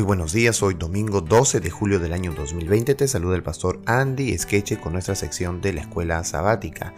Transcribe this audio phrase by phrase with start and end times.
[0.00, 3.82] Muy buenos días, hoy domingo 12 de julio del año 2020 te saluda el pastor
[3.84, 6.94] Andy Skeche con nuestra sección de la escuela sabática.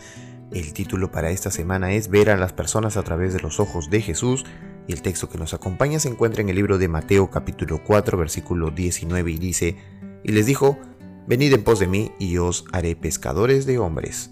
[0.52, 3.90] El título para esta semana es Ver a las personas a través de los ojos
[3.90, 4.44] de Jesús
[4.86, 8.16] y el texto que nos acompaña se encuentra en el libro de Mateo capítulo 4
[8.16, 9.76] versículo 19 y dice,
[10.22, 10.78] y les dijo,
[11.26, 14.30] Venid en pos de mí y os haré pescadores de hombres.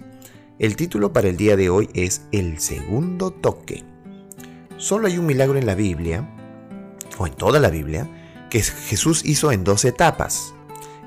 [0.61, 3.83] El título para el día de hoy es El segundo toque.
[4.77, 6.37] Solo hay un milagro en la Biblia,
[7.19, 8.09] o en toda la Biblia,
[8.51, 10.55] que Jesús hizo en dos etapas.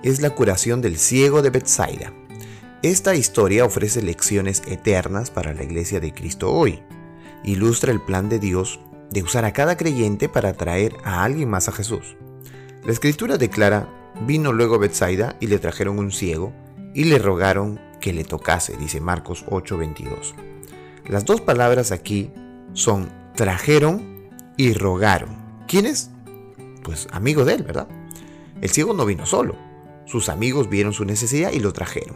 [0.01, 2.13] Es la curación del ciego de Bethsaida.
[2.81, 6.81] Esta historia ofrece lecciones eternas para la iglesia de Cristo hoy.
[7.43, 8.79] Ilustra el plan de Dios
[9.11, 12.17] de usar a cada creyente para atraer a alguien más a Jesús.
[12.83, 13.87] La escritura declara,
[14.25, 16.53] vino luego Bethsaida y le trajeron un ciego
[16.93, 20.33] y le rogaron que le tocase, dice Marcos 8:22.
[21.07, 22.31] Las dos palabras aquí
[22.73, 25.37] son trajeron y rogaron.
[25.67, 26.12] ¿Quiénes?
[26.83, 27.87] Pues amigo de él, ¿verdad?
[28.61, 29.55] El ciego no vino solo.
[30.05, 32.15] Sus amigos vieron su necesidad y lo trajeron.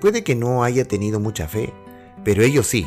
[0.00, 1.72] Puede que no haya tenido mucha fe,
[2.24, 2.86] pero ellos sí,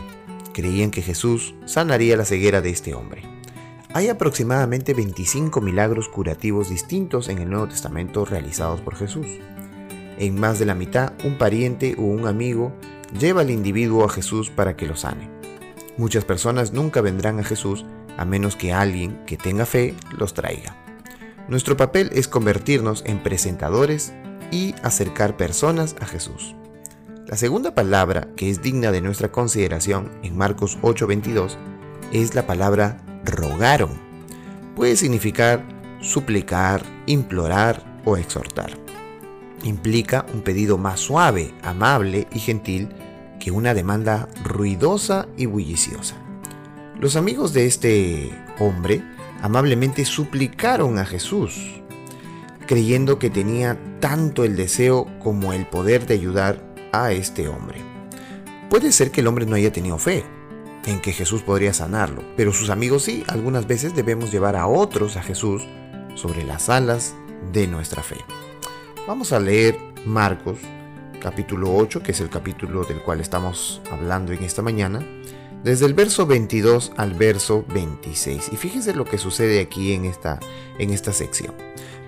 [0.54, 3.24] creían que Jesús sanaría la ceguera de este hombre.
[3.94, 9.28] Hay aproximadamente 25 milagros curativos distintos en el Nuevo Testamento realizados por Jesús.
[10.18, 12.72] En más de la mitad, un pariente o un amigo
[13.20, 15.30] lleva al individuo a Jesús para que lo sane.
[15.98, 17.86] Muchas personas nunca vendrán a Jesús
[18.18, 20.76] a menos que alguien que tenga fe los traiga.
[21.52, 24.14] Nuestro papel es convertirnos en presentadores
[24.52, 26.56] y acercar personas a Jesús.
[27.28, 31.58] La segunda palabra que es digna de nuestra consideración en Marcos 8:22
[32.14, 34.00] es la palabra rogaron.
[34.78, 35.62] Puede significar
[36.00, 38.72] suplicar, implorar o exhortar.
[39.64, 42.88] Implica un pedido más suave, amable y gentil
[43.42, 46.16] que una demanda ruidosa y bulliciosa.
[46.98, 49.04] Los amigos de este hombre
[49.42, 51.82] amablemente suplicaron a Jesús,
[52.68, 57.80] creyendo que tenía tanto el deseo como el poder de ayudar a este hombre.
[58.70, 60.24] Puede ser que el hombre no haya tenido fe
[60.86, 65.18] en que Jesús podría sanarlo, pero sus amigos sí, algunas veces debemos llevar a otros
[65.18, 65.64] a Jesús
[66.16, 67.16] sobre las alas
[67.52, 68.18] de nuestra fe.
[69.08, 70.60] Vamos a leer Marcos
[71.22, 75.06] capítulo 8, que es el capítulo del cual estamos hablando en esta mañana,
[75.64, 78.50] desde el verso 22 al verso 26.
[78.52, 80.40] Y fíjense lo que sucede aquí en esta,
[80.80, 81.54] en esta sección.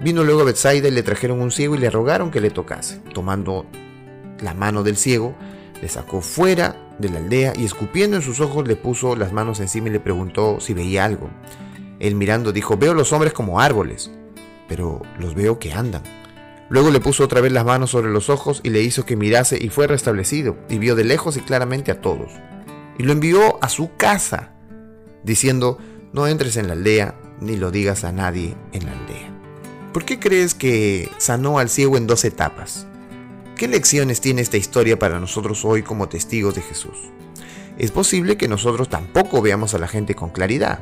[0.02, 3.00] Vino luego a Bethsaida y le trajeron un ciego y le rogaron que le tocase.
[3.14, 3.66] Tomando
[4.41, 5.36] la mano del ciego,
[5.81, 9.59] le sacó fuera de la aldea y escupiendo en sus ojos le puso las manos
[9.59, 11.30] encima y le preguntó si veía algo.
[12.00, 14.12] Él mirando dijo, veo los hombres como árboles,
[14.68, 16.03] pero los veo que andan.
[16.70, 19.58] Luego le puso otra vez las manos sobre los ojos y le hizo que mirase
[19.62, 22.31] y fue restablecido y vio de lejos y claramente a todos.
[22.98, 24.54] Y lo envió a su casa,
[25.24, 25.80] diciendo,
[26.14, 29.34] no entres en la aldea ni lo digas a nadie en la aldea.
[29.94, 32.88] ¿Por qué crees que sanó al ciego en dos etapas?
[33.56, 36.98] ¿Qué lecciones tiene esta historia para nosotros hoy como testigos de Jesús?
[37.78, 40.80] Es posible que nosotros tampoco veamos a la gente con claridad.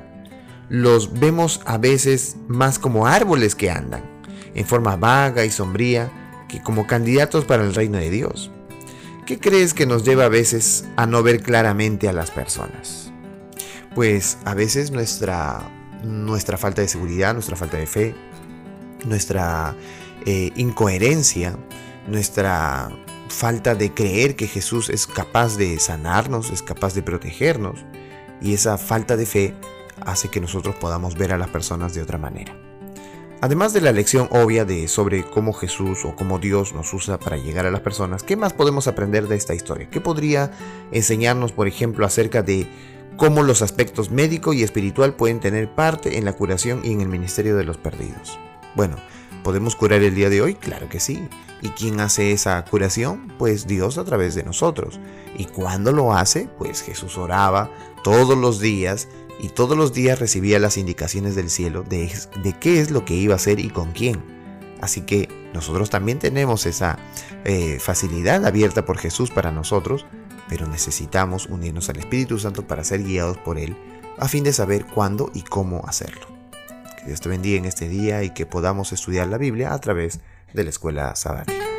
[0.70, 4.04] Los vemos a veces más como árboles que andan,
[4.56, 6.12] en forma vaga y sombría,
[6.48, 8.52] que como candidatos para el reino de Dios.
[9.26, 13.12] ¿Qué crees que nos lleva a veces a no ver claramente a las personas?
[13.94, 15.62] Pues a veces nuestra,
[16.04, 18.16] nuestra falta de seguridad, nuestra falta de fe,
[19.06, 19.76] nuestra
[20.26, 21.56] eh, incoherencia,
[22.08, 22.90] nuestra
[23.30, 27.86] falta de creer que Jesús es capaz de sanarnos, es capaz de protegernos.
[28.42, 29.54] Y esa falta de fe
[30.04, 32.71] hace que nosotros podamos ver a las personas de otra manera.
[33.44, 37.38] Además de la lección obvia de sobre cómo Jesús o cómo Dios nos usa para
[37.38, 39.90] llegar a las personas, ¿qué más podemos aprender de esta historia?
[39.90, 40.52] ¿Qué podría
[40.92, 42.68] enseñarnos, por ejemplo, acerca de
[43.18, 47.08] cómo los aspectos médico y espiritual pueden tener parte en la curación y en el
[47.08, 48.38] ministerio de los perdidos?
[48.76, 48.98] Bueno,
[49.44, 50.54] ¿podemos curar el día de hoy?
[50.54, 51.28] Claro que sí.
[51.64, 53.34] ¿Y quién hace esa curación?
[53.40, 55.00] Pues Dios a través de nosotros.
[55.36, 56.48] ¿Y cuando lo hace?
[56.60, 57.72] Pues Jesús oraba
[58.04, 59.08] todos los días
[59.42, 62.12] y todos los días recibía las indicaciones del cielo de,
[62.60, 64.24] qué es lo que iba a hacer y con quién.
[64.82, 67.00] Así que nosotros también tenemos esa
[67.44, 70.06] eh, facilidad abierta por Jesús para nosotros,
[70.48, 73.76] pero necesitamos unirnos al Espíritu Santo para ser guiados por Él,
[74.20, 76.28] a fin de saber cuándo y cómo hacerlo.
[77.00, 80.20] Que Dios te bendiga en este día y que podamos estudiar la Biblia a través
[80.54, 81.71] de la escuela sabática.